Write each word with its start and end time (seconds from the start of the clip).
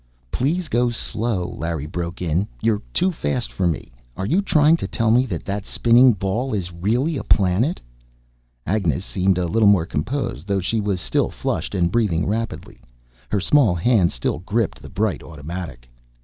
"Please 0.31 0.67
go 0.67 0.89
slow!" 0.89 1.47
Larry 1.47 1.85
broke 1.85 2.23
in. 2.23 2.47
"You're 2.59 2.81
too 2.91 3.11
fast 3.11 3.53
for 3.53 3.67
me. 3.67 3.91
Are 4.17 4.25
you 4.25 4.41
trying 4.41 4.75
to 4.77 4.87
tell 4.87 5.11
me 5.11 5.27
that 5.27 5.45
that 5.45 5.63
spinning 5.67 6.13
ball 6.13 6.55
is 6.55 6.73
really 6.73 7.17
a 7.17 7.23
planet?" 7.23 7.79
Agnes 8.65 9.05
seemed 9.05 9.37
a 9.37 9.45
little 9.45 9.69
more 9.69 9.85
composed, 9.85 10.47
though 10.47 10.59
she 10.59 10.81
was 10.81 10.99
still 10.99 11.29
flushed 11.29 11.75
and 11.75 11.91
breathing 11.91 12.25
rapidly. 12.25 12.81
Her 13.29 13.39
small 13.39 13.75
hand 13.75 14.11
still 14.11 14.39
gripped 14.39 14.81
the 14.81 14.89
bright 14.89 15.21
automatic. 15.21 15.87